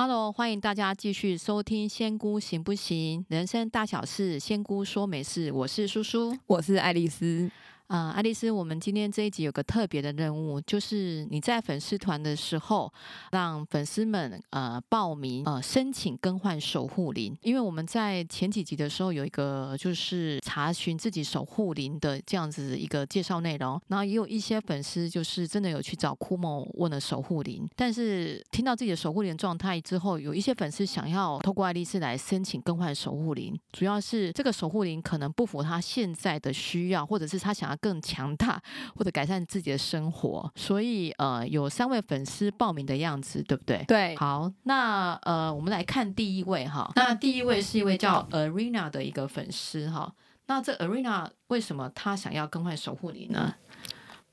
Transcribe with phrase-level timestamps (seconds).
[0.00, 3.24] Hello，欢迎大家继续收听《仙姑行不行？
[3.26, 5.50] 人生大小事，仙姑说没事》。
[5.52, 7.50] 我是叔叔，我是爱丽丝。
[7.88, 12.92] 啊，爱丽丝，我们今天这一集有个特别的任务，就是你在粉丝团的时候，
[13.32, 37.77] 让粉丝们呃报名呃申请更换守护灵，因为我们在前几集的时候有一个就是查询自己守护灵的这样子一个介绍内容，然后也有一些粉丝就是真的有去找库莫问了守护灵，但是听到自己的守护灵状态之后，有一些粉丝想要透过爱丽丝来申请更换守护灵，主要是这个守护灵可能不符他现在的需要，或者是他想要。
[37.80, 38.62] 更强大
[38.94, 43.84] 或者改善自己的生活，所以呃有三位粉丝报名的样子，对不对？
[43.88, 50.12] 对，好，那呃我们来看第一位哈，那第一位是一位叫 Arena 的一个粉丝哈，
[50.46, 53.54] 那这 Arena 为什么他想要更换守护灵呢？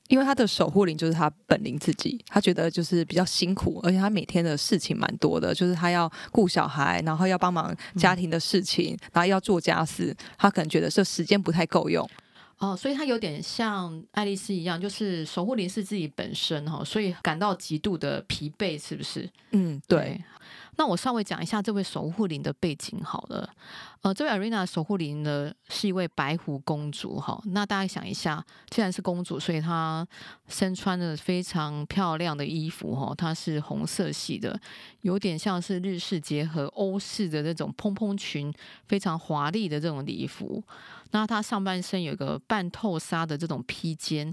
[0.08, 12.08] 因为他的守护灵就是他本灵自己，他觉得就是比较辛苦，而且他每天的事情蛮多的，就是他要顾小孩，然后要帮忙家庭的事情，嗯、然后要做家事，他可能觉得这时间不太够用。
[12.58, 19.28] 哦，所以他有点像爱丽丝一样，就是守护灵是自己本身哈，所以感到极度的疲惫，是不是？
[19.50, 20.18] 嗯，对。
[20.76, 23.48] 那我稍微讲一下这位守护灵的背景好了。
[24.02, 27.42] 呃，这位 Arena 守护灵呢是一位白狐公主哈。
[27.46, 30.06] 那大家想一下，既然是公主，所以她
[30.46, 34.58] 身穿的非常漂亮的衣服哈，它是红色系的，
[35.00, 38.52] 有点像是日式结合欧式的那种蓬蓬裙，
[38.86, 40.62] 非常华丽的这种礼服。
[41.10, 44.32] 那她上半身有一个半透纱的这种披肩，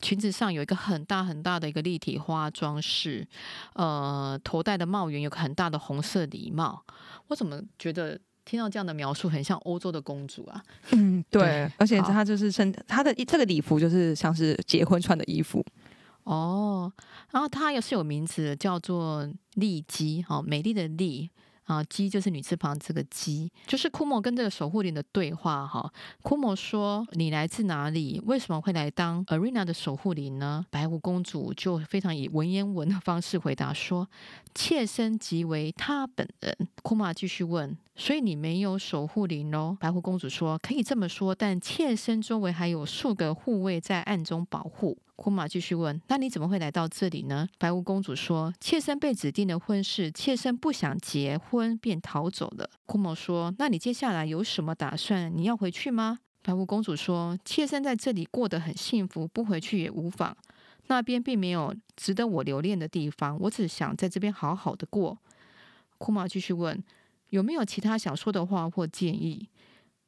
[0.00, 3.26] 裙子上有一个很大很大的一个立体花装饰，
[3.74, 6.84] 呃，头戴的帽檐有个很大的红色礼帽。
[7.28, 10.62] 我怎么觉得听到这样的描述，很像欧洲的公主啊？
[10.92, 15.64] 嗯， 对，对，而且她就是身她的这个礼服就是像是结婚穿的衣服
[16.24, 16.92] 哦。
[17.30, 21.30] 然后她也是有名字，叫做丽姬，哈，美丽的丽。
[21.64, 25.90] 啊，姬就是女字旁，这个姬就是库莫跟这个守护灵的对话哈。
[26.22, 28.20] 库莫说：“你来自哪里？
[28.26, 34.08] 为什么会来当 Arena 的守护灵呢？”白狐公主就非常以文言文的方式回答说
[34.54, 55.32] ：“妾身即为他本人。”库莫继续问：“所以你没有守护灵喽？”白狐公主说：“可以这么说，但妾身周围还有数个护卫在暗中保护。”库玛继续问：“那你怎么会来到这里呢？”白狐公主说：“妾身被指定的婚事，妾身不想结婚，便逃走了。”库玛说：“那你接下来有什么打算？
[55.32, 60.36] 你要回去吗？”白狐公主说：“妾身在这里过得很幸福，不回去也无妨。
[60.88, 65.16] 那边并没有值得我留恋的地方，我只想在这边好好的过。”
[65.98, 66.82] 库玛继续问
[67.30, 69.48] ：“有没有其他想说的话或建议？”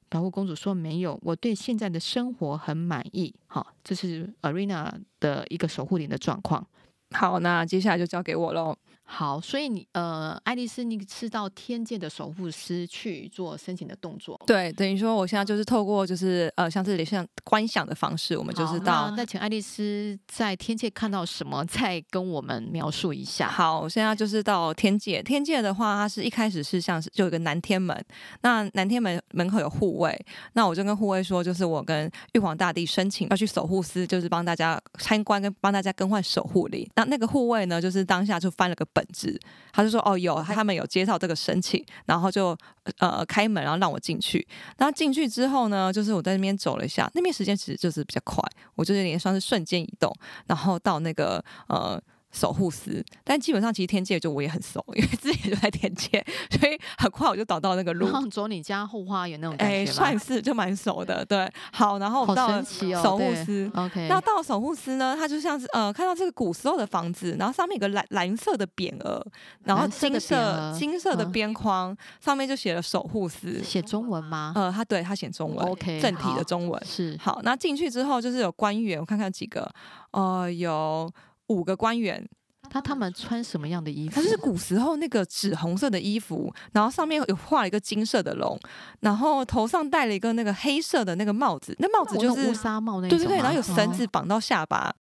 [0.08, 6.66] 保护公主说：“没有，我对现在的生活很满意。”好，这是 Arena 的一个守护灵的状况。
[7.10, 8.76] 好，那接下来就交给我喽。
[9.06, 14.40] 好，所以你呃，爱丽丝，你是到天界的守护师去做申请的动作。
[14.46, 19.12] 对，等于说我现在就是透过就是呃，像这里像观想的方式，我们就是到。
[19.16, 23.46] 那请爱丽丝在天界看到什么，再跟我们描述一下。
[23.48, 25.22] 好，我现在就是到天界。
[25.22, 28.02] 天界的话，它是一开始是像是就有一个南天门，
[28.40, 30.18] 那南天门门口有护卫，
[30.54, 36.88] 那我就跟护卫说，就是我跟玉皇大帝申请要去守护司，就是帮大家参观跟帮大家更换守护灵。
[36.96, 38.88] 那那个护卫呢，就是当下就翻了个。
[38.94, 39.38] 本质，
[39.72, 42.56] 他就说哦，有他们有接到这个申请，然后就
[42.98, 44.46] 呃开门，然后让我进去。
[44.78, 48.42] 然后进去之后呢，就是我在那边走了一下，那边时间其实就是比较快，
[48.76, 50.10] 我就有点算是瞬间移动，
[50.46, 52.00] 然后到那个呃。
[52.34, 61.24] 守护司，但基本上其实天界就我也很熟， 因为之前就在天界， 所以很快我就找到那个路，走你家后花园那种感觉，哎，算是就蛮熟的。
[61.24, 62.64] 对，好，然后我们到了
[63.00, 69.24] 守护司，OK，那到守护司呢，它就像是呃，看到这个古时候的房子，然后上面有个蓝蓝色的匾额，
[69.62, 74.52] 然后金色金色的边框，嗯、上面就写了守护司，写中文吗？
[74.56, 77.40] 呃，他对他写中文，OK，正体的中文是好。
[77.44, 79.70] 那进去之后就是有官员，我看看几个，
[80.10, 81.08] 呃，有。
[81.48, 82.26] 五个官员，
[82.70, 84.14] 他他们穿什么样的衣服？
[84.14, 88.58] 他就是古时候那个紫红色的衣服，然后上面有画了一个金色的龙，
[89.00, 94.94] 然后头上戴了一个那个黑色的那个帽子，那帽子就是乌纱帽那种，对对对，然后有绳子绑到下巴，哦、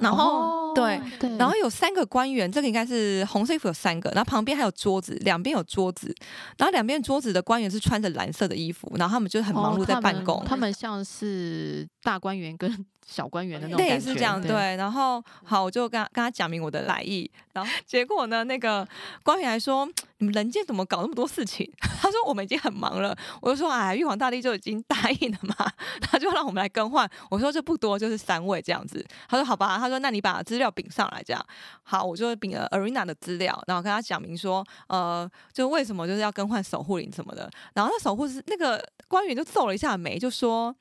[0.00, 6.12] 然后、哦、对对，然后有三个官员，这个应该是红色衣服有三个，然后旁边还有桌子，两边有桌子，
[6.58, 12.84] 然后两边桌子的官员是穿着蓝色的衣服，然后他们就很忙碌在办公，哦、他，们他们像是大官员跟。
[13.06, 14.50] 小官员的那种感觉，类似这样对。
[14.50, 18.86] 对，然后好，我就跟他跟他讲明我的来意，然后 结果呢，那个
[19.22, 19.88] 官员还说
[20.18, 21.70] ：“你们人间怎么搞那么多事情？”
[22.02, 25.54] 他说：“我们已经很忙了。”我就说：“哎，玉皇大帝就已经答应了嘛，
[26.02, 31.46] 他就让我们来更换。”我说：“这不多，就是三位这样子。”他说：“好吧。”他说：“那你把资料禀上来，这样
[31.84, 40.74] 好。”我就禀了 Arena 的资料，然后跟他讲明说：“呃，就为什么就是要更换守护灵什么的。”然后那守护是那个官员就皱了一下眉，就说。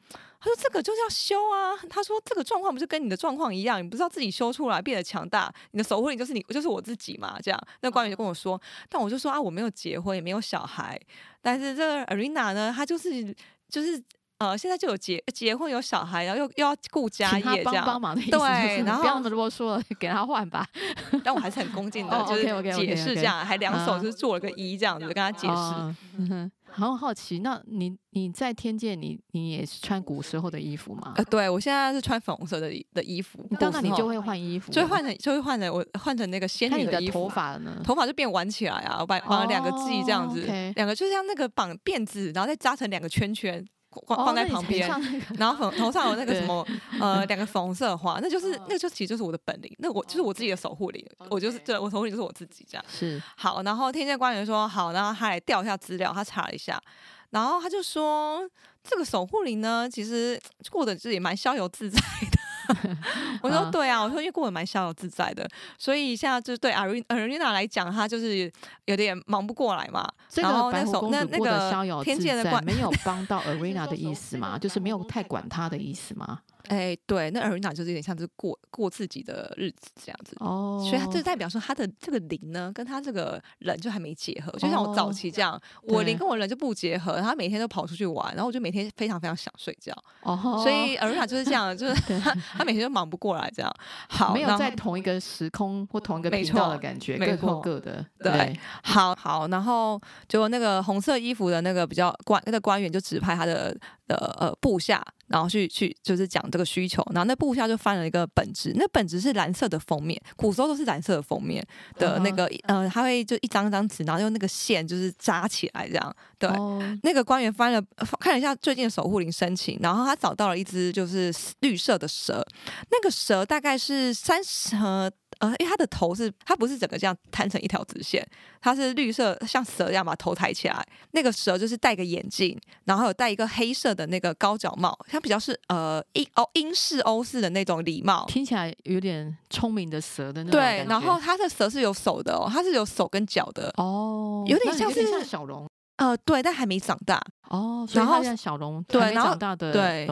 [0.45, 3.83] 他说：“这个就是要修啊。”他说：“这个状况不是跟你的状况一样？
[3.83, 11.01] 你不知道自己修出来变得强大，你的守护灵就是你，就是我自己嘛。”这样，那官员就跟我说：“但我就说啊，我没有结婚，也没有小孩，
[11.41, 13.35] 但是这个 Arena 呢，她就是
[13.67, 13.99] 就是
[14.45, 18.31] 呃，现在就有结结婚有小孩，然后又又要顾家业，这样帮忙的意思。
[18.31, 20.67] 对，然后不要那么多说了，给他换吧。
[21.23, 22.43] 但我还是很恭敬的，就是
[22.75, 31.13] 解释这样，还两手就是做了个揖这样子，跟他解释。”很好奇，那你你在天界，你你也是穿古时候的衣服吗？
[31.15, 33.39] 呃，对，我现在是穿粉红色的的衣服。
[33.57, 37.13] 到那你就会换衣服，就会换成就会换成我换成那个仙女的衣服。
[37.13, 37.79] 头发呢？
[37.81, 40.41] 头发就变挽起来啊，我把绑了两个髻这样子，
[40.75, 43.65] 两个就像那个绑辫子，然后再扎成两个圈圈。
[44.07, 45.01] 放放在旁边，哦、
[45.37, 46.65] 然后粉头上有那个什么
[46.99, 52.85] 呃两个粉红色的花，那就是那就其实就是我的本领，那我就是我自己的守护灵，我就是对我守护灵就是我自己这样。
[52.89, 56.81] 是好，然后天界官员说好，然后他来调一下资料，他查了一下，
[57.29, 58.41] 然后他就说
[58.83, 60.39] 这个守护灵呢，其实
[60.69, 62.44] 过得自己蛮逍遥自在的。
[63.41, 65.47] 我说对啊，我说因为过得蛮逍遥自在的，
[65.77, 68.51] 所以现在就是对阿瑞阿瑞娜来讲，他就是
[68.85, 70.07] 有点忙不过来嘛。
[70.35, 74.57] 然后那手那那个天界的官没有帮到阿瑞娜的意思嘛？
[74.59, 76.39] 就是没有太管他的意思吗？
[76.69, 80.35] 哎，对，那 Arena 就是有点像是过过自己的日子这样子。
[80.39, 84.51] 哦，所以他这代表说他的这个灵呢，跟他这个人就还没结合。
[84.53, 89.93] 就像我早期这样，我灵跟我人就不结合，他每天都跑出去玩，然后我就每天非常非常想睡觉。
[90.21, 92.19] 哦，所以 Arena 就是这样，就是
[92.57, 93.71] 他每天都忙不过来这样。
[94.09, 98.05] 好，没有在同一个时空或同一个频道的感觉，各过各的。
[98.19, 103.75] 对，好好，然后就那个红色衣服的那个比较官那个官员就指派他的
[104.07, 105.05] 的呃部下。
[105.27, 111.65] 然后去去就是讲这个需求，然后那部下就翻了一个本子，那本子是蓝色的封面，古时候都是蓝色的封面
[111.97, 116.15] 的那个，呃，他会就一张一张纸，然后用那个线就是扎起来这样。
[116.37, 117.81] 对，哦、那个官员翻了
[118.19, 122.45] 看了一下最近的守护灵申请，然后他找到了一只就是绿色的蛇，
[122.91, 124.75] 那个蛇大概是三十。
[124.85, 125.11] 呃，
[125.41, 128.25] 因为它的头是，它不是整个这样摊成一条直线，
[128.61, 130.85] 它是绿色，像蛇一样把头抬起来。
[131.11, 140.59] 那个蛇就是戴个眼镜，然后有戴一个黑色的那个高脚帽，它比较是呃英哦英式欧式的那种礼帽，听起来有点聪明的蛇的那种。
[140.59, 145.67] 对，然后它的蛇是有手的哦，它是有手跟脚的哦，有点像是像小龙。
[145.97, 150.07] 呃，对，但还没长大哦，然后像小龙，对，长大的对。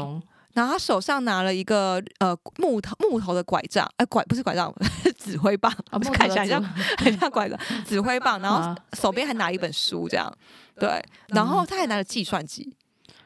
[0.53, 4.73] 然后他手上拿了一个呃木头木头的拐杖，哎、呃、拐不是拐杖，
[5.03, 6.63] 是 指挥棒，哦、看起来像
[6.97, 8.39] 很像拐杖，指挥棒。
[8.39, 10.31] 然后手边还拿一本书，这样
[10.75, 11.03] 对。
[11.29, 12.75] 然后他还拿了计算机，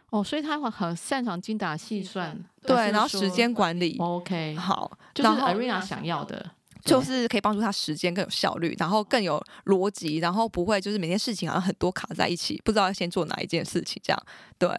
[0.09, 2.75] 哦，所以他很擅长精打细算，对。
[2.91, 6.51] 然后时间管理，OK，好，就是 Arena 想要的。
[6.87, 14.23] 就是可以帮助他时间更有效率，然后更有逻辑，然后不会就是每件事情好像很多卡在一起，不知道要先做哪一件事情这样。
[14.57, 14.69] 对，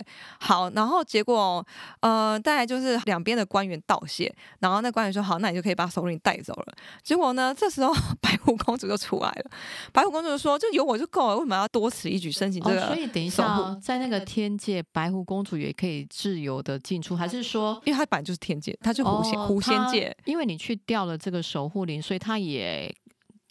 [0.40, 1.64] 好，然后结果
[2.00, 6.74] 呃，大概就是两边的官员道谢，然后那官员说好，那你就可以把首领带走了。
[7.04, 9.50] 结果呢，这时候白虎公主就出来了，
[9.92, 12.82] 白虎公主就说就有我就够了，为什么要多此一举申请这个？
[12.82, 21.97] 哦，所以等一下，哦，在那个天界，白狐公主也可以自由的进出，还是说，因为她本来就是天界，她就狐仙，哦，狐仙界，因为你去掉了这个守护灵。
[22.00, 22.94] 所以他也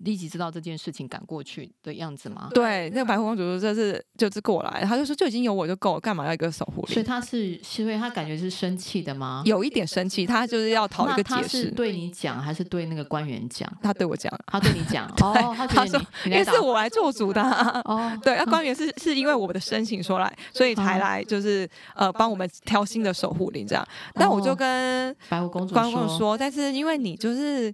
[0.02, 2.50] 立即知道这件事情赶过去的样子吗？
[2.54, 6.94] 对，那个白狐公主说这是就是过来，他就说就已经有我就够了，干嘛要一个守护灵？
[6.94, 9.42] 所以他是，是因为他感觉是生气的吗？
[9.44, 11.64] 有一点生气，他就是要讨一个解释。
[11.64, 13.68] 是对你讲还是对那个官员讲？
[13.82, 15.08] 他对我讲，他对你讲。
[15.20, 17.42] 哦，他，他说因为是我来做主的。
[17.86, 23.84] 哦，对，那官员是是因为我们的申请说来，所以才来就是呃帮我们挑新的守护灵这样。
[24.14, 25.74] 但我就跟白狐公主
[26.20, 27.74] 说，但是因为你就是。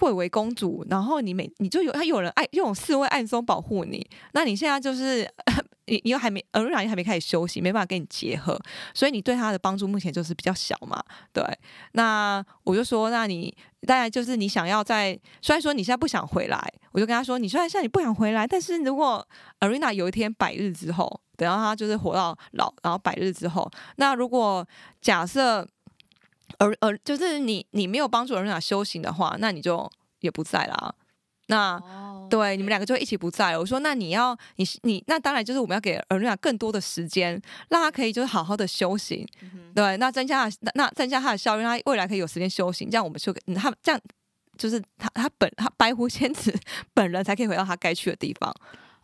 [0.00, 5.30] 贵为公主，然后你每你就有他有人爱用侍卫暗中保护你，那你现在就是
[5.84, 8.58] 你你又还没呃，还没开始休息，没办法跟你结合，
[8.94, 11.04] 所以你对他的帮助目前就是比较小嘛。
[11.34, 11.44] 对，
[11.92, 13.54] 那我就说，那你
[13.86, 16.58] 当然就是你想要在，虽然说你现在不想回来，
[16.92, 19.26] 我就跟他说，你虽然现在你不想回来，但是如果
[19.58, 24.66] Arena 有一天百日之后，等到他就是活到老，然后百日之后，那如果
[25.02, 25.68] 假设。
[26.60, 29.90] 而而就是你，你没有帮助尔瑞娜修行的话，那你就
[30.20, 30.94] 也不在啦。
[31.46, 33.58] 那、哦、对你们两个就一起不在了。
[33.58, 37.40] 我说那你要你你那当然就是我们要给 Arina 更多的时间，
[37.70, 44.00] 让他可以就是好好的修行，嗯、对，那增加那那增加他的效率，让他未来可以有时间修行，这样我们就给他这样
[44.56, 46.56] 就是他他本他白狐仙子
[46.94, 48.54] 本人才可以回到他该去的地方。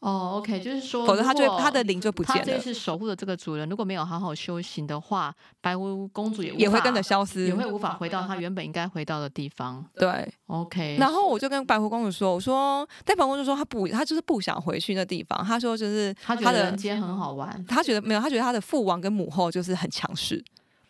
[0.07, 2.45] 哦，OK，就是说，否则他就他的灵就不见了。
[2.45, 9.85] 他这次守护的这个主人，如果没有好好修行的话，白狐公主也也会跟着消失，也会无法回到他原本应该回到的地方。
[9.97, 10.97] 对，OK。
[11.01, 15.45] 然后我就跟白狐公主说：“我说，但白狐公主说她不，她就是不想回去那地方。
[15.45, 20.41] 她说就是她觉得人间很好玩，她觉得没有，她觉得她的父王跟母后就是很强势。”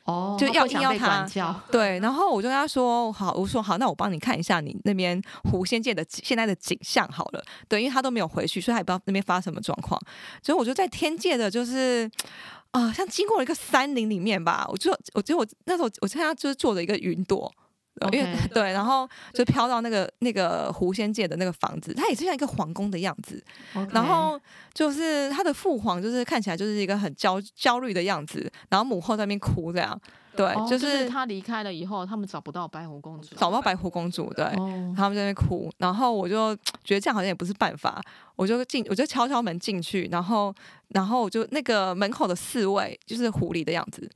[0.06, 1.28] 哦，就要硬要他
[1.70, 5.20] 对，然后我就跟他说好，我说好，那我帮你看一下你那边
[5.50, 7.44] 狐仙界的现在的景象好了。
[7.68, 10.00] 对，因为他都没有回去，所以他也不知道那边发生什么状况。
[10.42, 12.10] 所以我就在天界的，就是
[12.70, 17.52] 啊、呃，像经过了一个山林里面吧，我就我觉得我那时候我现在就是坐着一个云朵。
[18.12, 23.42] 因为.对，然后就飘到那个那个狐仙界的那个房子，它也是像一个皇宫的样子。
[23.74, 23.94] Okay.
[23.94, 24.38] 然后
[24.74, 29.98] 就是他的父皇，就是看起来就是一个很焦焦虑的样子，然后母后在那边哭这样。
[30.36, 35.72] 对，哦、就是、就是他离开了以后，他们找不到白狐公主，找不到白狐公主，对，哦、他们在那边哭。
[35.78, 37.98] 然后我就觉得这样好像也不是办法，
[38.34, 40.54] 我就进，我就敲敲门进去，然后
[40.88, 44.06] 然后就那个门口的侍卫就是狐狸的样子。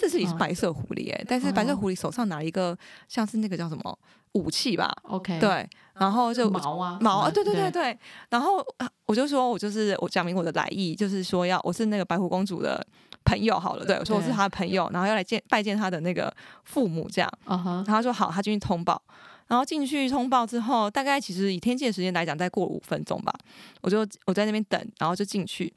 [0.00, 2.76] 这是一只白色狐狸哎、欸，但是白色狐狸手上拿一个
[3.08, 3.98] 像是那个叫什么
[4.32, 8.64] 武器吧？OK，对，然后就毛啊毛啊，对对对对，然后
[9.06, 12.84] 我就说我就是我讲明我的来意，就是说要我是那个白狐公主的
[13.24, 16.32] 朋友好了，对，我说我是她的朋友，然后要来见拜见她的那个
[16.64, 19.00] 父母这样，然后他说好，他进去通报，
[19.46, 23.32] 然后进去通报之后，大概其实以天界的时间来讲，再过五分钟吧，
[23.80, 25.72] 我就我在那边等，然后就进去。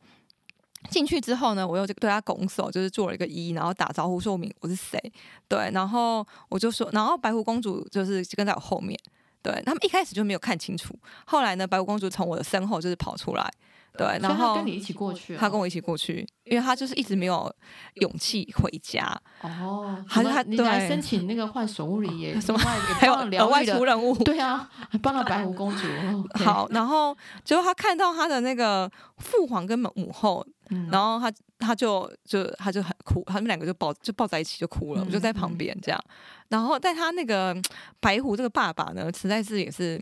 [0.89, 4.99] 进去之后呢，我又就对他拱手，就是做了一个揖，然后打招呼说明我是谁。
[5.47, 8.99] 对，然后我就说，然后白狐公主就是跟在我后面。
[9.43, 10.93] 对，他们一开始就没有看清楚，
[11.25, 13.51] 后来呢，白狐公主从我的身后就是跑出来。
[13.97, 17.53] 对，然后跟你一起过去，他跟我一起过去，因为他就是一直没有
[17.95, 19.03] 勇气回家。
[19.41, 24.15] 哦，好像他你来申请那个换守护灵耶，什么还有额外出任务？
[24.23, 25.87] 对啊，还帮了白狐公主。
[26.45, 30.45] 好，然后结果他看到他的那个父皇跟母后。
[30.91, 36.01] 然后他他就就他就很哭，他们两个就抱就抱在一起就哭了，我就在旁边这样。
[36.49, 37.55] 然后但他那个
[37.99, 40.01] 白狐这个爸爸呢，实在是也是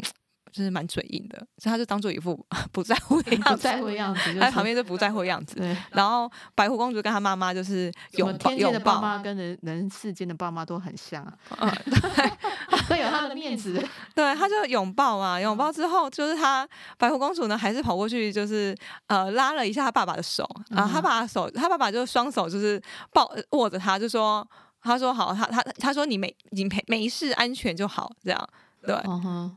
[0.52, 5.56] 就是蛮嘴硬的，所以他就当做一副 不在乎的样子，不在乎的样子，他在旁边就不在乎的样子。
[5.56, 5.76] 对。
[5.92, 11.34] 然后白狐公主跟她妈妈就是拥抱，天界的爸妈跟人人世间的爸妈都很像啊。
[11.60, 12.32] 嗯，对。
[12.90, 13.74] 都有他的面子，
[14.16, 18.76] 对，他就拥抱啊，拥抱之后，就是他白狐公主呢，还是跑过去，就是
[19.06, 22.82] 呃拉了一下他爸爸的手，然后他爸爸手，他爸爸就双手就是
[23.14, 24.48] 抱握着他，就说，
[24.82, 28.50] 他说好，他他他说你没你没没事，安全就好，这样，
[28.82, 28.96] 对，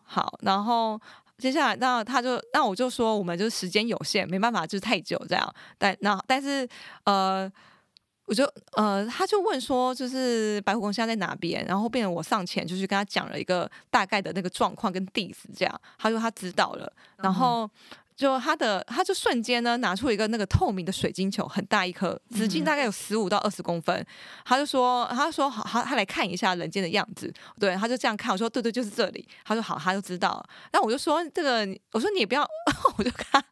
[0.05, 1.01] 好，然后
[1.39, 6.69] 接下来那他就那我就说，我们就时间有限，没办法，就是太久这样，但那但是
[7.05, 7.51] 呃。
[8.25, 8.45] 我就
[8.77, 11.63] 呃，他就问说，就是白虎公现在在哪边？
[11.67, 16.91] 然后变成我上前，就去跟他讲了一个大概的那个状况跟地址，这样他说他知道了。
[17.17, 17.69] 然后
[18.15, 24.07] 就他的，他就瞬间呢拿出一个那个透明的水晶球，很大一颗，直径大概有十五到二十公分。
[24.45, 27.33] 他就说，他就说好，他他来看一下人间的样子。
[27.59, 29.27] 对，他就这样看，我说对对，就是这里。
[29.45, 30.49] 他说好，他就知道了。
[30.73, 32.47] 那我就说这个，我说你也不要，
[32.99, 33.43] 我就看。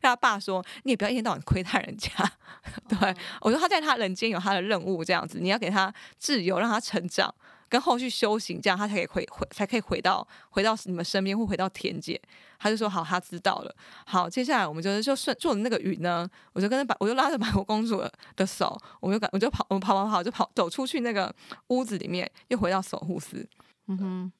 [0.00, 2.08] 跟他爸说，你也不要一天到晚窥探人家。
[2.88, 7.34] 对，我说他在他人间有他的任务，这样子，你要给他自由，让他成长，
[7.68, 12.20] 跟后续修行，这样他才可以回回，才可以回到回到你们身边，或回到天界。
[12.58, 13.74] 他就说好，他知道了。
[14.06, 18.02] 好，接下来我们就是就顺坐的那个云呢，我就跟着把，我就拉着白雪公主
[18.36, 21.34] 的手，我就赶，我就跑，我跑跑跑，就跑走出去那个
[21.68, 23.48] 屋子里面，又回到守护室。
[23.88, 24.32] 嗯哼。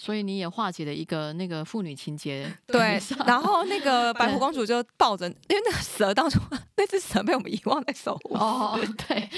[0.00, 3.00] 所以你也化解了一个那个父女情节， 对。
[3.26, 6.38] 然后那个 白狐公主就抱着，因为那个蛇当初
[6.76, 8.34] 那只蛇被我们遗忘在守护。
[8.34, 8.78] 哦，
[9.08, 9.28] 对，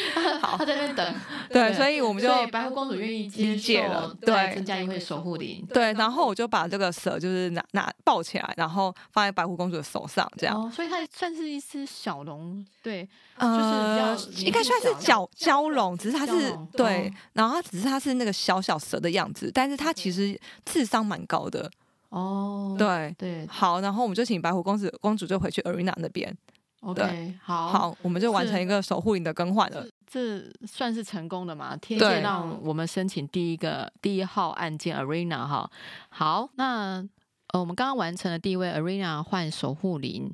[0.42, 1.14] 好，他在那边等。
[1.48, 5.66] 对，所以我们就白狐公主愿意接解了，对，增加一位守护灵。
[5.72, 10.54] 对，然后我就把这个蛇就是拿拿抱起来，然后放在白狐公主的手上，这样。
[10.62, 20.38] 哦，所以它算是一只小龙，对，呃，应该算是蛟蛟龙，只是它是对，然后它只是它是那个小小蛇的样子，但是它其实。
[20.64, 21.70] 智商蛮高的。
[22.08, 23.14] 哦，对。
[23.16, 26.36] 对，好，然后我们就请白狐公子公主就回去 Arena 那边
[26.80, 31.76] ，OK，好，好，我们就完成一个守护灵的更换了，这算是成功的嘛？
[31.76, 35.70] 天界让我们申请第一个第一号案件 Arena 哈，
[36.08, 37.06] 好，那
[37.52, 40.32] 呃，我们刚刚完成了第一位 Arena 换守护灵，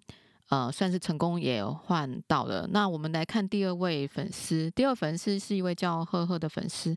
[0.49, 2.67] 呃，算是成功也换到了。
[2.71, 6.97] 那我们来看第二位粉丝，第二粉丝是一位叫赫赫的粉丝。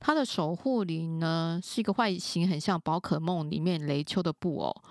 [0.00, 4.82] 他的守护灵呢，是一个外形很像宝可梦里面雷丘的布偶，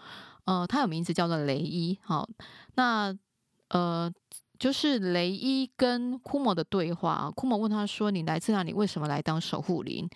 [0.45, 1.97] 呃，他有名字叫做雷伊。
[2.03, 2.27] 好，
[2.75, 3.15] 那
[3.69, 4.11] 呃，
[4.59, 7.31] 就是雷伊跟库莫的对话。
[7.35, 8.73] 库莫问他说：“你来自哪里？
[8.73, 10.09] 为什么来当守护灵？”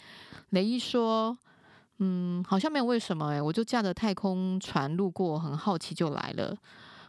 [0.52, 1.38] 雷伊说
[2.00, 6.56] ：“嗯，好像没有为什么哎，我就驾着太空船路过，很好奇就来了。”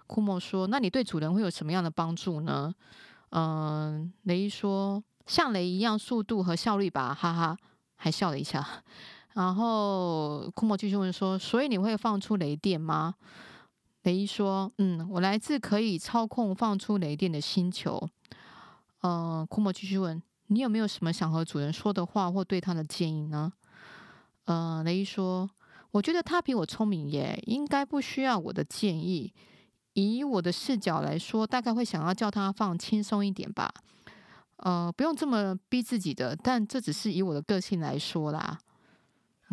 [0.06, 2.72] 库莫说：“那你对主人会有什么样的帮助呢？”
[3.30, 7.56] 嗯、雷伊说：“像雷一样速度和效率吧，哈哈。”
[8.02, 8.66] 还笑了一下。
[9.34, 13.14] 然后库莫继续问说：“所以你会放出雷电吗？”
[14.02, 18.08] 雷伊说：“嗯，我来自可以操控放出雷电的星球。”
[19.02, 23.52] 呃，库莫继续问：“你有没有什么想和主人说的话或对他的建议呢？”
[24.46, 25.48] 呃，雷伊说
[25.92, 29.32] ：“我觉得他比我聪明耶，应该不需要我的建议。
[29.94, 33.72] 以我的视角来说，大概会想要叫他放轻松一点吧。
[34.62, 38.58] 呃，不用这么逼自己的，但这只是以我的个性来说啦。”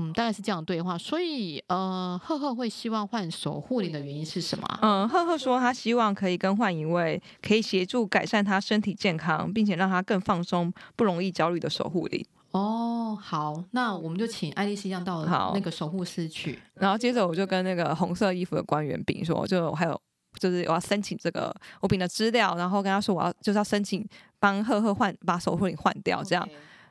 [0.01, 4.79] 嗯，大概是这样对话，所以呃，赫赫会希望换守护灵的原因是什么？
[4.81, 12.25] 嗯，赫赫说他希望可以更换一位可以协助改善他身体健康，并且让他更放松、不容易焦虑的守护灵。
[12.51, 20.01] 哦，好，那我们就请爱丽丝一样到那个守护室去，然后接着我就跟那个红色衣服的官员禀说，就还有
[20.37, 24.07] 就是我要申请这个我禀的资料，然后跟他说我要就是要申请
[24.39, 26.47] 帮赫赫换把守护灵换掉，这样。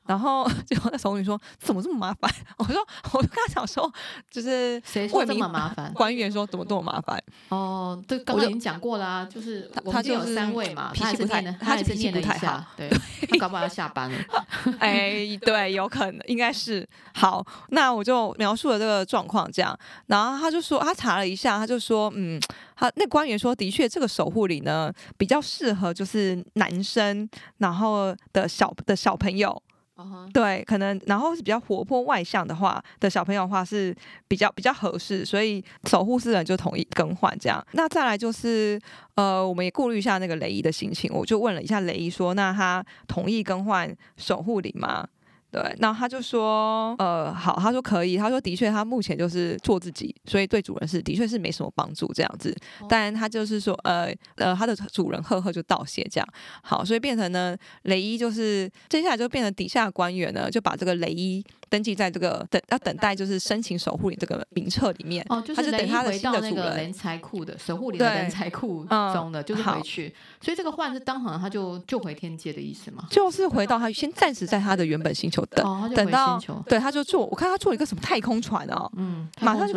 [0.08, 2.32] 然后结果那守护灵说怎么这么麻烦？
[2.56, 2.76] 我说
[3.12, 3.92] 我就跟他讲说，
[4.30, 5.92] 就是谁说这么麻烦？
[5.92, 7.22] 官员说怎么这么麻烦？
[7.50, 12.88] 哦，对，刚刚已经讲过了啊，就是他就有三位嘛，脾气不太，他脾气不太好，对，
[13.28, 14.18] 他搞不好要下班了。
[14.80, 16.88] 哎，对，有可能，应该是。
[17.12, 22.40] 好，那我就描述了这个状况，这样，然后他就说，他查了一下，他就说，嗯，
[22.74, 29.60] 他那官员说，的确，这个守护里呢比较适合就是男生，然后的小的小朋友。
[29.98, 30.32] Uh huh.
[30.32, 33.92] 对，可能然后是比较活泼外向的话的小朋友的话是
[34.28, 37.60] 比较比较合适，所以守护四人就同意更换这样。
[37.72, 38.80] 那再来就是
[39.16, 45.04] 呃，我们也顾虑一下那个雷伊的心情，我就问了一下雷伊说，那他同意更换守护灵吗？
[45.50, 52.54] 对，那他就说，呃，好，他说可以，他说的确，他目前就是做自己，所以对主人是的确是没什么帮助这样子。
[52.86, 56.28] 但他就是说，呃呃，他的主人赫赫就道谢这样。
[56.62, 65.24] 好，所以变成呢，雷伊就是接下来就变成底下的官员呢，就把这个雷伊登记在这个等要等待就是申请守护灵这个名册里面。
[65.28, 70.14] 哦，就是等他回到那个人才库的守护灵的人才库中的，就是回去。
[70.40, 73.06] 所以这个换是当场他就就回天界的意思吗？
[73.10, 75.44] 就是回到他先暂时在他的原本星球。
[75.50, 79.74] 等、哦、等到对，他就坐，我看他坐一个什么太空船哦，嗯，马上就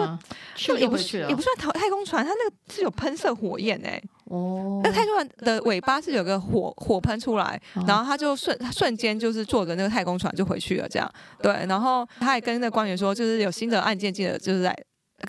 [0.56, 11.12] 就也不是也不算太太空船，他那个是有喷射火焰哎，哦，那太空船的尾巴是有个火火喷出来，哦、然后他就瞬瞬间就是坐着那个太空船就回去了，这样。
[11.42, 14.76] 对，然后他还跟那个官员说，就是有新的案件，记得就是在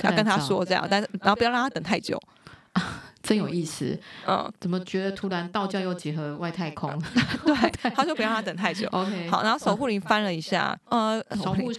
[0.05, 2.17] 要跟他说这样，但是然后不要让他等太久。
[3.23, 6.91] 真有意思，嗯，怎么觉得突然道教又结合外太空？
[7.47, 7.55] 对，
[7.95, 8.89] 他就不让他等太久。
[8.93, 11.73] OK，好，然后守护灵翻了一下，呃，守护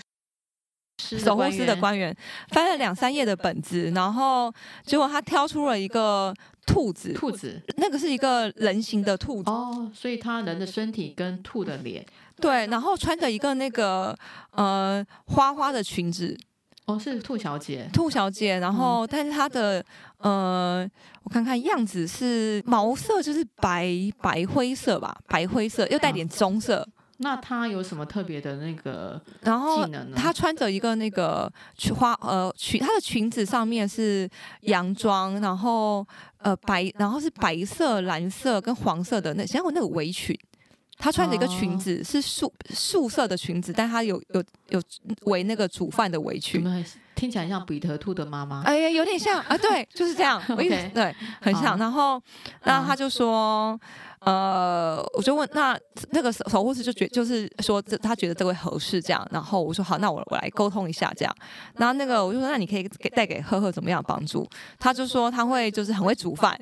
[1.01, 2.15] 守护师的官员
[2.49, 4.53] 翻了两三页的本子，然后
[4.86, 6.33] 结果他挑出了一个
[6.65, 12.06] 兔子，兔子，那个是一个人形的兔子哦，所以他人的身体跟兔的脸，
[12.38, 14.17] 对，然后穿着一个那个
[14.52, 16.38] 呃花花的裙子。
[16.86, 18.60] 哦，是兔小姐，兔小姐。
[18.60, 19.82] 然后，但是她的
[20.17, 20.86] 呃，
[21.23, 23.89] 我看看样子是毛色就是白
[24.21, 26.86] 白灰色吧，白灰色又带点棕色。
[27.13, 30.15] 啊、那她有什么特别的那个技能呢？
[30.15, 34.30] 然后她穿着一个那个裙花呃裙，她的裙子上面是
[34.62, 36.06] 洋装，然后
[36.39, 40.38] 呃白，然后是白色、蓝色跟黄色的那，像我那个围裙。
[40.95, 44.82] 她穿着一个裙子，哦、是素素色的裙子，但她有有有
[45.23, 46.63] 围那个煮饭的围裙，
[47.13, 48.62] 听起来像彼得兔的妈妈。
[48.62, 51.78] 哎呀，有点像啊，对，就是这样，我一直.对，很像。
[51.78, 52.21] 然后，
[52.62, 53.78] 然后他就说，
[54.25, 55.77] 呃，我就问那
[56.12, 59.27] 那个守守护师就觉就是说这他觉得这位合适这样。
[59.31, 61.36] 然后我说好，那我我来沟通一下这样。
[61.75, 64.47] 然后那个我就说那你可以给带给赫赫怎么样帮助？
[64.79, 66.57] 他就说他会就是很会煮饭，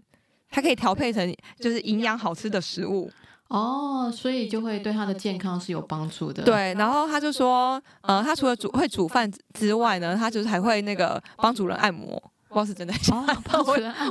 [0.50, 3.12] 他可以调配成就是营养好吃的食物。
[3.48, 6.42] 哦，所以就会对他的健康是有帮助的。
[6.44, 13.16] 对，然后他就说，呃，他除了煮会煮饭之外呢，他就是还会那个帮主人按摩，不知道是真的假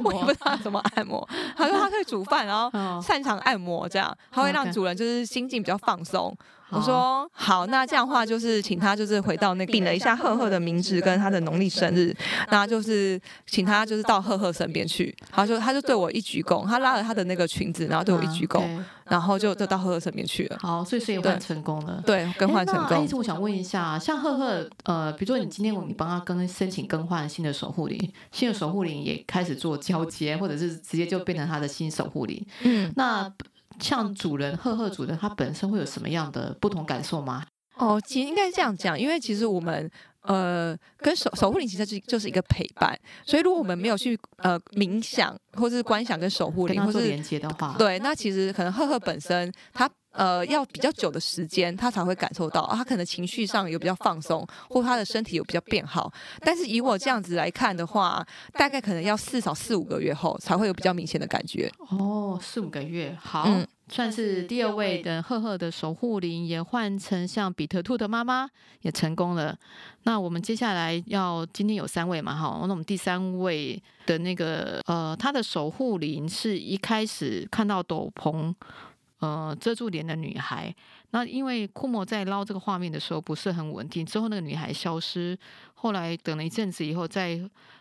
[0.03, 1.29] 我也不知道怎么按摩。
[1.57, 2.70] 他说他可以煮饭，然后
[3.03, 6.35] 擅长按摩，这样他会让主人就是心境比较放松。
[6.70, 12.14] 我说好，那这样的话就是请他就是回到那个禀了一下赫赫的名字跟他的农历生日，
[12.50, 15.14] 那就是请他就是到赫赫身边去。
[15.30, 18.62] 他说他就对我一鞠躬，他拉了他的那个裙子，然后对我一鞠躬，
[19.04, 20.59] 然后就就到赫赫身边去了。
[20.61, 22.96] 好，所以所以换成功了，对，更换成功。
[22.96, 33.33] 哎，我想问一下，像赫赫，呃，比如说你今天你帮他更申请更换新的守护灵，新的守护灵也开始做交接，或者是直接就变成他的新守护灵，嗯，那。
[33.80, 37.44] 像主人赫赫主人，他本身会有什么样的不同感受吗？
[37.76, 39.90] 哦，其实应该是这样讲，因为其实我们
[40.22, 49.90] 呃跟守守护灵其实是就是一个陪伴，所以如果我们没有去呃冥想或是观想跟守护灵或是连接的话，对，那其实可能赫赫本身他。
[50.12, 56.12] 呃，要比较久的时间，他才会感受到，啊，他可能情绪上有比较放松，或他的身体有比较变好。
[56.40, 61.70] 但是以我这样子来看的话，大概可能要至少四五个月后，才会有比较明显的感觉。
[61.90, 68.49] 哦，四五个月，好，嗯，算是第二位的赫赫的守护灵也换成像比特兔的妈妈
[68.83, 69.57] 也成功了。
[70.03, 78.53] 那我们接下来要今天有三位嘛，哈，那我们第三位的那个呃，他的守护灵是一开始看到斗篷。
[79.20, 80.74] 呃，遮住脸的女孩，
[81.11, 85.38] 那因为库莫在捞这个画面的时候不是很稳定，之后那个女孩消失，
[85.74, 87.38] 后来等了一阵子以后，在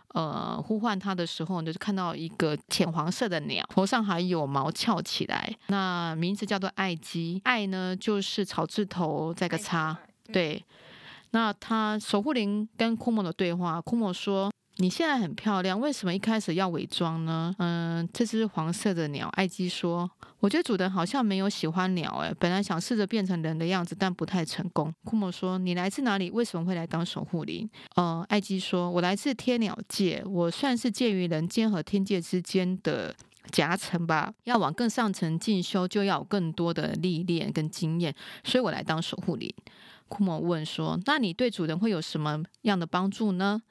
[0.09, 9.97] 呃呼唤她的时候，就是看到一个浅黄色的鸟，头上还有毛翘起来，那名字叫做爱姬，爱呢就是草字头再个叉，
[10.33, 10.61] 对，
[11.31, 14.51] 那他守护灵跟库莫的对话，库莫说。
[14.81, 17.53] 你现在很漂亮，为什么一开始要伪装呢？
[17.59, 26.31] 嗯，这只黄色的鸟，艾基说：“我觉得主人好像没有喜欢鸟，诶，本来想试着变成人的样子，但不太成功。”库莫说：“你来自哪里？
[26.31, 33.13] 为什么会来当守护灵？”呃，艾基说：“我来自天鸟界，我算是介于人间和天界之间的
[33.51, 34.33] 夹层吧。
[34.45, 38.15] 要往更上层进修，就要有更多的历练跟经验，
[38.45, 39.53] 所以我来当守护灵。”
[40.07, 43.61] 库莫问说：“那你对主人会有什么样的帮助呢？”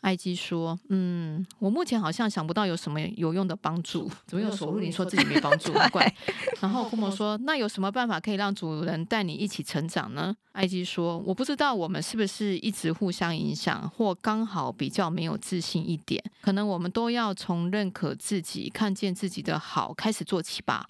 [0.00, 4.10] 艾姬说：“嗯，我目前好像想不到有什么有用的帮助。
[4.26, 5.72] 怎么有守护灵说自己没帮助？
[5.90, 6.14] 怪。
[6.60, 10.34] 然后库莫说：那有什么办法可以让主人带你一起成长呢？
[10.52, 16.22] 艾姬说：我不知道我们是不是一直互相影响，或刚好比较没有自信一点。
[16.40, 20.88] 可能我们都要从认可自己、看见自己的好开始做起吧。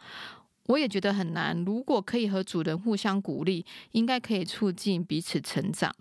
[0.66, 1.56] 我也觉得很难。
[1.64, 5.94] 如果可以和主人互相鼓励，应该可以促进彼此成长。”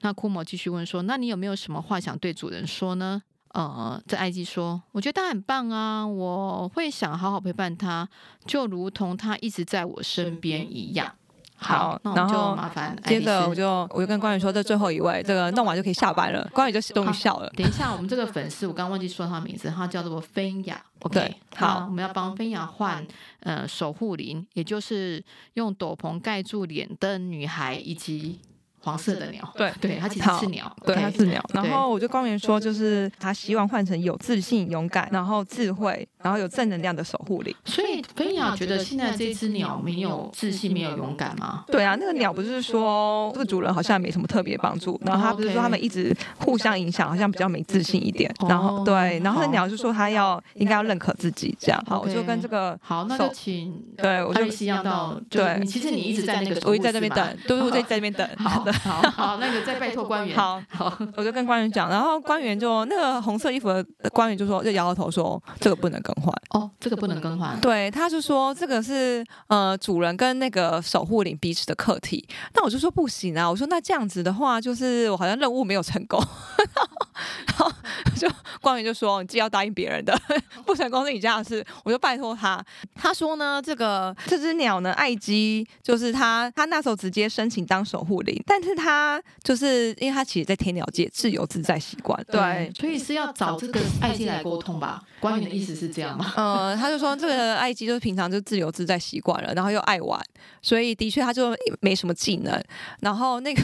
[0.00, 3.22] 那库莫继续问说：“那你有没有什么话想对主人说呢？”
[3.54, 8.06] 呃，这埃及说：“我觉得他很棒啊，我会想好好陪伴他，
[8.44, 11.10] 就如同他一直在我身边一样。”
[11.58, 17.48] 好，那我们就麻烦接着我就我就跟关羽说：“这最后一位，这个弄完就可以下班了。”关羽就终于笑了。
[17.56, 20.78] 等一下，我们这个粉丝，我刚刚忘记说他名字，他叫做菲雅。
[21.00, 23.02] OK，好，我们要帮菲雅换
[23.40, 28.38] 呃守护灵，也就是用斗篷盖住脸的女孩以及。
[28.86, 31.44] 黄色的鸟， 对对，它其实是鸟，对，它是鸟。
[31.52, 37.52] 然后我就光源说，就是他希望换成有自信、勇敢，然后智慧，然后有正能量的守护灵。
[37.64, 41.64] 所以菲亚觉得现在这只鸟没有自信、没有勇敢吗？
[41.66, 48.32] 对啊，那个鸟不是说这个主人好像没什么特别帮助，然后他不是说他们一直互相影响，好像比较没自信一点。
[48.48, 51.84] 然后对，然后那鸟就说他要应该要认可自己，这样。
[51.88, 55.64] 好，我就跟这个好，那就请对，我就一样到对。
[55.66, 58.28] 其实你一直在那个，我一直在那边等，对，我在在那边等。
[58.36, 58.72] 好的。
[58.84, 60.36] 好 好，那个再拜托官员。
[60.36, 66.32] 好好，我就跟官员讲，然后官员就那个红色衣服的官员就说，就摇摇头说，这个不能更换。
[66.50, 67.58] 哦，这个不能更换。
[67.60, 72.26] 对，他就说这个是呃主人跟那个守护灵彼此的课题。
[72.54, 76.22] 那我就说不行啊，我说那这样子的话，就是我好像任务没有成功。
[77.46, 77.70] 然后
[78.16, 78.28] 就
[78.60, 80.18] 官员就说，你既要答应别人的，
[80.66, 81.64] 不成功是你家的事。
[81.84, 95.02] 我就拜托他，他说呢，这个这只鸟呢，爱基，就是他，他那时候直接申请当守护灵，但是他就是因为他其实，在天鸟界自由自在习惯，对，所以是要找这个爱基来沟通吧？
[95.20, 96.32] 官员的意思是这样吗？
[96.36, 100.20] 嗯， 他就说这个爱基就是平常就自由自在习惯了，然后又爱玩，
[100.60, 102.62] 所以的确他就没什么技能。
[103.00, 103.62] 然后那个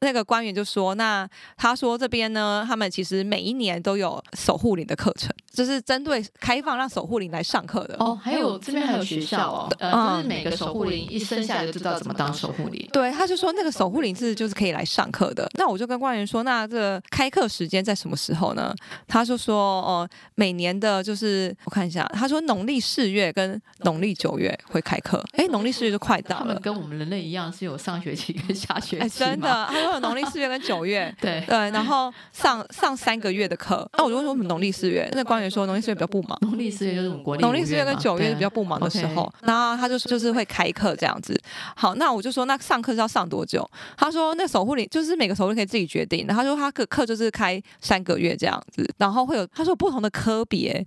[0.00, 5.34] 那个官员就说，那他说这边呢，他们其实每一年年都有守护灵的课程。
[5.54, 12.88] 就是针对开放让守护灵来上课的哦，还有这边还有学校哦，呃，就是每个守护灵一生下来就知道怎么当守护灵。
[12.92, 15.48] 对，他就说那个守护灵是就是可以来上课的。
[15.56, 18.74] 那我就跟官员说，那这个开课时间在什么时候呢？
[19.06, 25.24] 他就说哦、呃，每年的就是我看一下，他说农历四月跟农历九月会开课。
[25.34, 26.40] 哎，农历四月就快到了。
[26.40, 29.20] 他们跟我们人类一样是有上学期跟下学期。
[29.20, 31.14] 真的，他说有农历四月跟九月。
[31.22, 33.88] 对对，然后上上三个月的课。
[33.96, 35.43] 那我就问说我们农历四月，那官员。
[35.44, 41.38] 员说农历四月比较不忙，农历四月就是我们国历农历四月跟九月是比较不忙的时候，对然后他就就是会开课这样子。
[41.76, 43.68] 好，那我就说那上课是要上多久？
[43.96, 46.34] 他说那守护灵就是每个守护灵可以自己决定的。
[46.34, 50.84] 他说他课课就是开三个月这样子，然后会有他说不同的科别，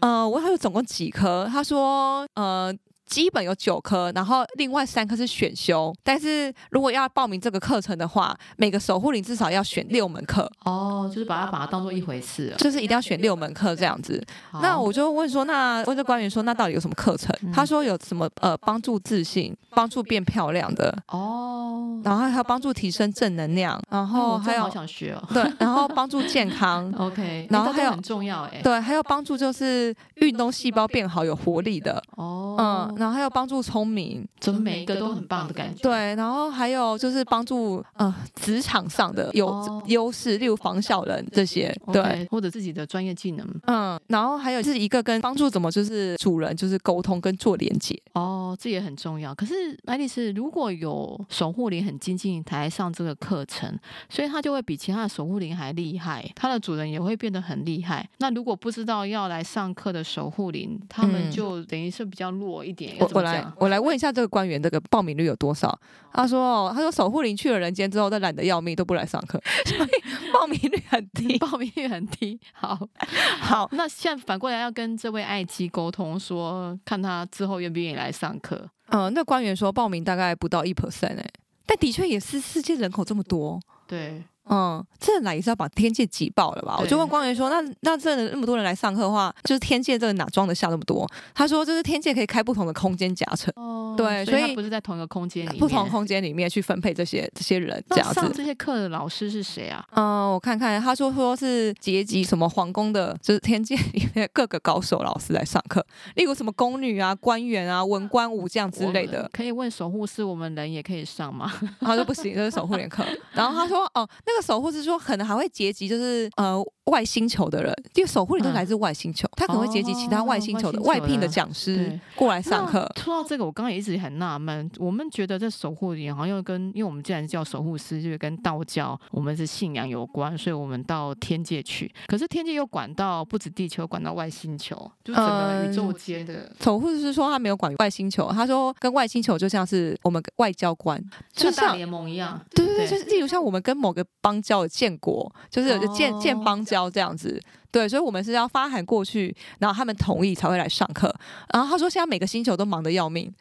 [0.00, 1.48] 呃，我他有总共几科？
[1.52, 2.74] 他说呃。
[3.08, 5.94] 基本有九科，然后另外三科是选修。
[6.02, 10.50] 但是如果要报名这个课程的话，每个守护灵至少要选六门课。
[10.64, 14.22] 哦，就是把它把它当做一回事，就是一定要选六门课这样子。
[14.60, 17.34] 那我就问说，那问这官员说，那到底有什么课程？
[17.42, 26.92] 嗯、他说有什么呃，帮助自信、帮助变漂亮的哦，然后还有帮助提升正能量，然后还有、想学哦，对，然后帮助健康。
[26.98, 32.97] OK，然后还有很重要哎，对，还有帮助就是运动细胞变好、有活力的哦，嗯。
[32.98, 35.82] 然后还有帮助聪明，怎么每一个都很棒的感觉？
[35.82, 43.46] 对，然后还有就是帮助呃职场上的有优势，例如防小人这些，对，okay, 或者自己的专业技能。
[43.66, 47.98] 嗯，然后还有就是一个跟帮助怎么就是主人就是沟通跟做连接。
[48.14, 49.34] 哦，这也很重要。
[49.34, 49.54] 可是
[49.86, 53.72] 爱丽丝如果有守护灵很精进来上这个课程，
[54.08, 58.08] 所以他就会比其他的守护灵还厉害，他的主人也会变得很厉害。
[58.18, 62.87] 那如果不知道要来上课的守护灵，他们就等于是比较弱一点。
[62.98, 65.78] 我我来，我来问一下这个官员，这个报名率有多少？
[66.12, 69.90] 他说，他说守护灵去了人间之后，都懒得要命，都不来上课， 所以
[70.32, 72.38] 报名率很低，报名率很低。
[72.52, 72.78] 好，
[73.40, 78.68] 好，那现在反过来要跟这位爱姬沟通说，说看他之后愿不愿意来上课。
[78.90, 81.26] 嗯，那官员说报名大概不到一 percent 哎，
[81.66, 84.22] 但的确也是世界人口这么多，对。
[84.50, 86.76] 嗯，这来也是要把天界挤爆了吧？
[86.80, 98.14] 我就问官员说：“那那这那么多人来上课的话，就是天界这个哪装得下那么多？”他说：“就是天界可以开不同的空间夹层，哦、对，所以，不是在同一个空间里面，不同空间里面去分配这些这些人这样子。
[98.14, 99.84] 上这些课的老师是谁啊？
[99.92, 105.84] 嗯，我看看，他说说是阶级什么皇宫的，就是天界里面各个高手老师来上课，
[106.14, 109.28] 例如什么宫女啊、官员啊、文官武将之类的。
[109.32, 111.52] 可以问守护师，我们人也可以上吗？
[111.80, 113.04] 他说不行，这是守护灵课。
[113.32, 114.98] 然后他说哦，那个守护是说。
[115.08, 122.86] 可能还会结集，就是呃外星球的人，因为守护灵都来自外星球，嗯、他可能会结集其他外星球的外聘的讲师过来上课。
[122.96, 131.90] 说到这个，我刚刚也一直很纳闷，我们觉得这守护灵好像又跟，因为我们既然叫守护师，就是跟道教我们是信仰有关，所以我们到天界去。
[132.06, 134.74] 可是天界又管到不止地球，管到外星球，
[135.04, 145.32] 就是整个宇宙间的、嗯、守护师说他没有管外星球，他说跟外星球就像是我们外交官，就像大联盟一样，对对对，就是例如像我们跟某个邦交的建国。
[145.50, 151.14] 就是建建邦交这样子，对，所以我们是要发函过去，然后他们同意才会来上课。
[151.52, 153.32] 然后他说，现在每个星球都忙得要命，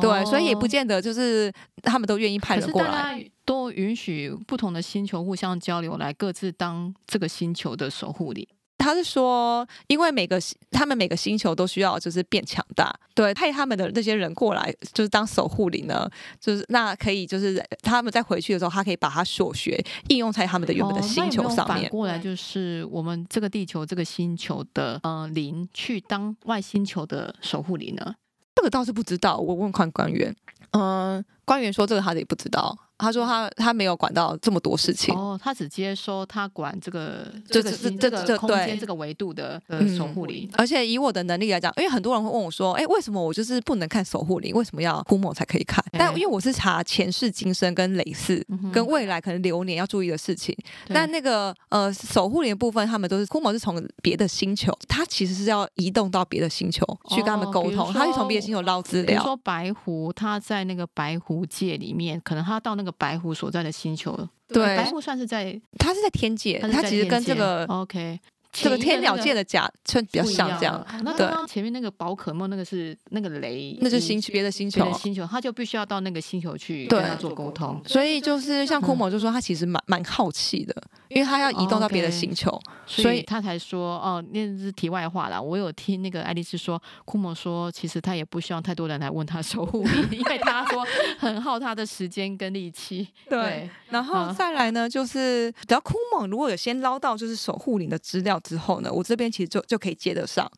[0.00, 8.46] 对，所以也不见得就是他们都愿意派人过来，都允许不同的星球互相交流，来各自当这个星球的守护灵。
[8.82, 10.40] 他是说，因为每个
[10.72, 21.82] 他们每个星球都需要就是变强大，对，派他们的那些人过来就是当守护灵呢，就是那可以就是他们在回去的时候，他可以把他所学应用在他们的原本的星球上面。
[21.82, 28.14] 反过来就是我们这个地球这个星球的呃灵去当外星球的守护灵呢？
[28.56, 30.34] 这个倒是不知道，我问看官员，
[30.72, 32.76] 嗯，官员说这个他也不知道。
[33.02, 39.60] 他说他他没有管到这么多事情哦，他只接收他管这个这个这个空间这个维度的
[39.96, 44.54] 守护灵，而且以我的能力来讲，因为很多人会问我说，哎，为什么我就是不能看守护灵？
[44.54, 45.84] 为什么要枯木才可以看？
[45.90, 59.06] 但因为我是查前世今生跟累世跟未来可能流年要注意的事情，但那个呃守护灵的部分，他们都是枯木是从别的星球，他其实是要移动到别的星球去跟他们沟通，他是从别的星球捞资料。
[59.06, 62.91] 比如说白狐，他在那个白狐界里面，可能他到那个。
[62.98, 64.16] 白狐所在的星球，
[64.48, 68.20] 对，白狐算是在，它是在天界，它其实跟这个 OK。
[68.52, 77.80] 这个天鸟界的甲称比较像这样，那刚刚前面那个宝可梦那个是那个雷，那是星球别的星球，星球他就必须要到那个星球去跟他做沟通。
[77.86, 80.74] 所以就是像库某就说他其实蛮蛮好奇的，
[81.08, 85.40] 因为他要移动到别的星球，所以他才说哦，那是题外话啦。
[85.40, 90.86] 我有听那个爱丽丝说，库某说其实他也不希望太多人来问他守护灵，因为他说
[91.18, 93.08] 很耗他的时间跟力气。
[93.30, 98.38] 对，然后再来呢，就是只要库某如果有先捞到就是守护灵的资料。
[98.42, 100.50] 之后呢，我这边其实就就可以接得上，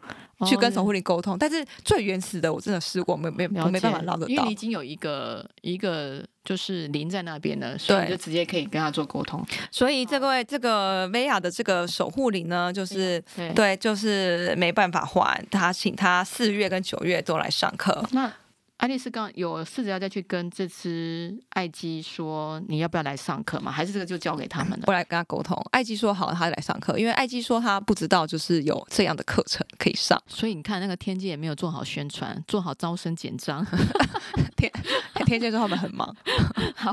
[0.46, 1.38] 去跟守护灵沟通。
[1.38, 9.44] 但是最原始的，我真的试过，没没我没办法捞得到，因为你已经有一个一个就是灵在那边了，所以就直接可以跟他做沟通。
[9.70, 18.04] 所以这位这个薇娅的这个守护灵呢，就是对，对，就是没办法还，他请他四月跟九月都来上课。
[18.12, 18.32] 那
[18.78, 23.70] 爱丽丝刚有试着要再去跟这只爱鸡说，你要不要来上课吗？
[23.70, 24.84] 还是这个就交给他们了？
[24.86, 25.56] 我来跟他沟通。
[25.70, 30.20] 爱鸡说好，他来上课，因为爱鸡说他不知道就是有这样的课程可以上。
[30.26, 33.64] 所以你看，那个天界也没有做好宣传，做好招生简章。
[34.56, 34.70] 天
[35.24, 36.14] 天界说他们很忙。
[36.74, 36.92] 好，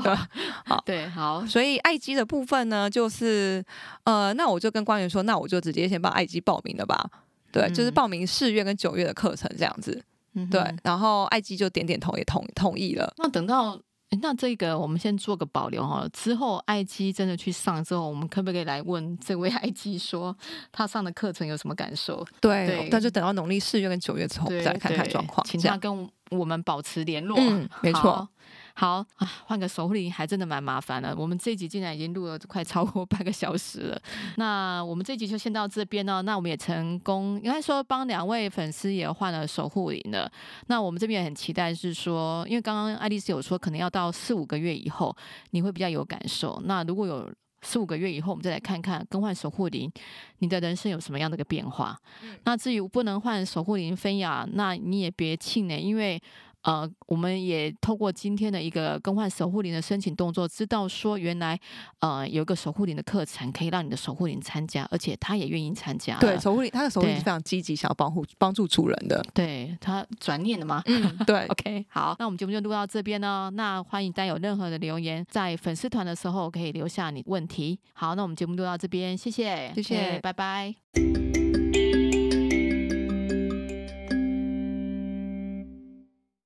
[0.64, 1.44] 好，对，好。
[1.46, 3.62] 所以爱鸡的部分呢，就是
[4.04, 7.10] 呃，那我就跟官员说，那我就直接先帮爱鸡报名了吧。
[7.50, 10.02] 对，嗯、就是报名四月跟九月的课程这样子。
[10.34, 13.12] 嗯，对，然后爱鸡就点点头，也同同意了。
[13.18, 13.78] 那等到
[14.20, 16.06] 那这个，我们先做个保留哈。
[16.12, 20.36] 之后爱鸡真的去上之后，我们可不可以来问这位爱鸡说，
[20.70, 22.26] 他上的课程有什么感受？
[22.40, 27.36] 对，那就等到农历四月跟九月之后再看看状况，请他跟我们保持联络。
[27.38, 28.28] 嗯，没错。
[28.74, 31.14] 好啊，换个守护灵还真的蛮麻烦的。
[31.16, 34.02] 我们这一集竟然已经录了快超过半个小时了。
[34.36, 36.22] 那我们这一集就先到这边哦。
[36.22, 40.30] 那我们也成功，应该说帮两位粉丝也换了守护灵了。
[40.68, 45.14] 那我们这边也很期待，是说，因为刚刚爱丽丝有说，可能要到四五个月以后
[45.50, 46.60] 你会比较有感受。
[46.64, 47.30] 那如果有
[47.60, 49.92] 四五个月以后，我们再来看看更换守护灵，
[50.38, 51.96] 你的人生有什么样的一个变化？
[52.44, 56.20] 那至于不能换守护灵芬雅，那你也别气馁，因为。
[56.62, 61.58] 呃，我们也透过今天的一个更换守护灵的申请动作，知道说原来
[62.00, 66.18] 呃有一个守护灵的课程可以让你的守护灵参加，而且他也愿意参加。
[66.18, 69.24] 对，守护灵他的守护灵是非常积极，想要保护帮助主人的。
[69.34, 70.82] 对，他转念了吗？
[70.86, 71.46] 嗯，对。
[71.52, 73.50] OK，好，那我们节目就录到这边呢。
[73.54, 77.78] 那欢迎大家有任何的留言，在粉丝团的时候可以留下你问题。
[77.92, 81.41] 好，那我们节目录到这边，谢谢，谢谢，拜拜。